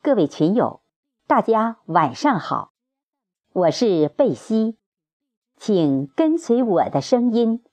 [0.00, 0.80] 各位群友，
[1.26, 2.70] 大家晚上好，
[3.52, 4.76] 我是贝西，
[5.56, 7.64] 请跟随我的声音，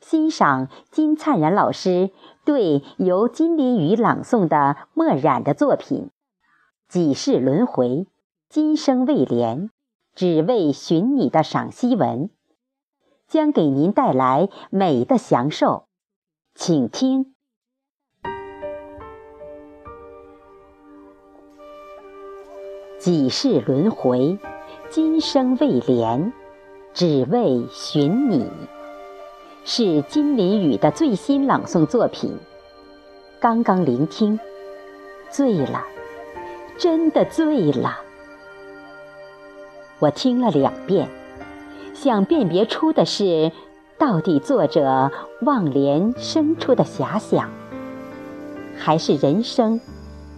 [0.00, 2.10] 欣赏金灿然老师
[2.46, 6.10] 对由金林雨朗诵的墨染的作品
[6.92, 8.06] 《几世轮回，
[8.48, 9.70] 今生未连，
[10.14, 12.30] 只为寻你》的赏析文，
[13.28, 15.86] 将给您带来美的享受，
[16.54, 17.33] 请听。
[23.04, 24.38] 几世轮回，
[24.88, 26.32] 今生未连，
[26.94, 28.46] 只为寻你。
[29.62, 32.34] 是金林雨的最新朗诵作品。
[33.38, 34.40] 刚刚聆听，
[35.30, 35.84] 醉了，
[36.78, 37.98] 真的醉了。
[39.98, 41.06] 我听了两遍，
[41.92, 43.52] 想辨别出的是，
[43.98, 45.12] 到底作者
[45.42, 47.50] 忘莲生出的遐想，
[48.78, 49.78] 还是人生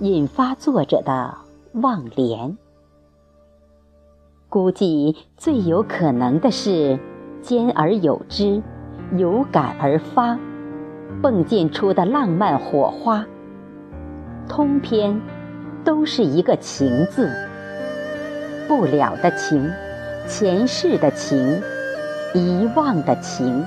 [0.01, 1.46] 引发作者的。
[1.83, 2.57] 忘莲，
[4.49, 6.99] 估计最有可能的是
[7.43, 8.63] 兼而有之，
[9.19, 10.39] 有感而发，
[11.23, 13.27] 迸溅出的浪漫火花。
[14.49, 15.21] 通篇
[15.85, 17.31] 都是一个情字，
[18.67, 19.71] 不了的情，
[20.27, 21.61] 前世的情，
[22.33, 23.63] 遗忘的情，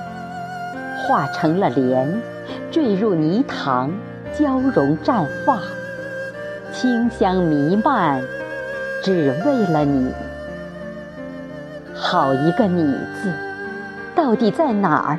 [1.06, 2.20] 化成了莲，
[2.72, 3.92] 坠入泥塘，
[4.36, 5.60] 交融绽放。
[6.80, 8.22] 清香弥漫，
[9.02, 10.10] 只为了你。
[11.94, 13.30] 好一个你字，
[14.14, 15.18] 到底在哪儿？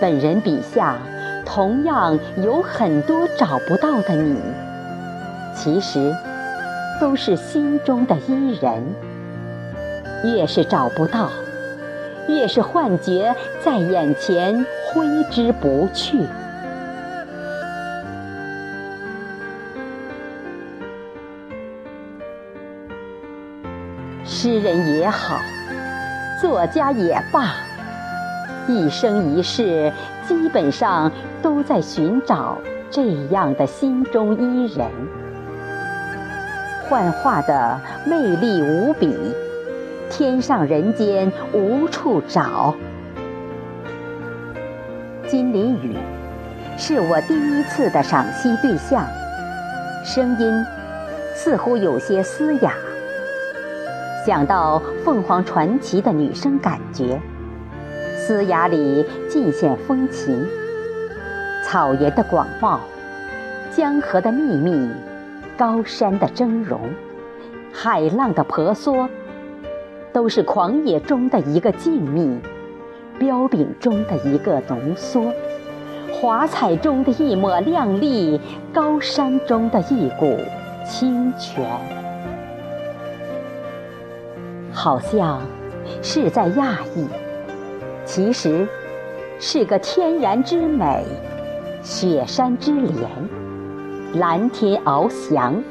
[0.00, 0.96] 本人笔下
[1.44, 4.40] 同样有很多找不到的你，
[5.54, 6.16] 其实
[6.98, 8.82] 都是心中的伊人。
[10.24, 11.28] 越是找不到，
[12.26, 16.20] 越是幻觉在眼前挥之不去。
[24.32, 25.40] 诗人也好，
[26.40, 27.52] 作家也罢，
[28.68, 29.92] 一生一世
[30.24, 31.10] 基本上
[31.42, 32.56] 都在寻找
[32.92, 33.02] 这
[33.32, 34.86] 样的心中伊人。
[36.88, 39.34] 幻化的魅力无比，
[40.08, 42.72] 天上人间无处找。
[45.26, 45.98] 金林雨
[46.78, 49.04] 是我第一次的赏析对象，
[50.04, 50.64] 声音
[51.34, 52.72] 似乎有些嘶哑。
[54.26, 57.18] 想到凤凰传奇的女声感觉，
[58.18, 60.46] 嘶哑里尽显风情。
[61.64, 62.78] 草原的广袤，
[63.74, 64.90] 江河的秘密，
[65.56, 66.78] 高山的峥嵘，
[67.72, 69.08] 海浪的婆娑，
[70.12, 72.38] 都是狂野中的一个静谧，
[73.18, 75.32] 彪炳中的一个浓缩，
[76.12, 78.38] 华彩中的一抹亮丽，
[78.70, 80.36] 高山中的一股
[80.84, 81.64] 清泉。
[84.72, 85.40] 好像
[86.02, 87.06] 是在讶异，
[88.04, 88.66] 其实
[89.38, 91.04] 是个天然之美，
[91.82, 93.08] 雪山之莲，
[94.14, 95.62] 蓝天翱翔。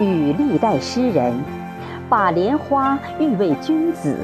[0.00, 1.32] 与历代诗人
[2.08, 4.16] 把莲花誉为君子，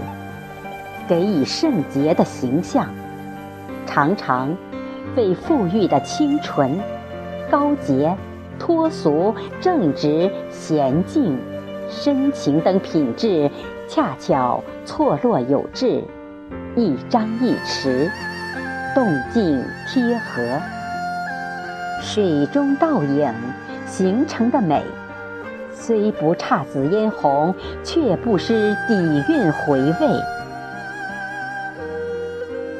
[1.09, 2.87] 给予圣洁的形象，
[3.87, 4.55] 常常
[5.15, 6.79] 被赋予的清纯、
[7.51, 8.15] 高洁、
[8.59, 11.39] 脱俗、正直、娴静。
[11.88, 13.50] 深情等品质
[13.88, 16.03] 恰巧错落有致，
[16.76, 18.10] 一张一弛，
[18.94, 20.60] 动静贴合。
[22.00, 23.32] 水中倒影
[23.87, 24.82] 形成的美，
[25.72, 30.20] 虽不姹紫嫣红，却不失底蕴回味。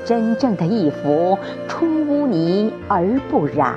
[0.05, 3.75] 真正的一幅出污泥而不染，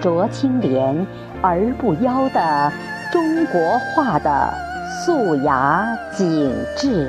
[0.00, 1.04] 濯清涟
[1.42, 2.72] 而不妖的。
[3.14, 4.52] 中国画的
[4.90, 7.08] 素雅景致。